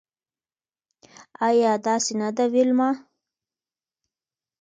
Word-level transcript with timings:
ایا 1.47 1.71
داسې 1.85 2.13
نده 2.19 2.45
ویلما 2.53 2.89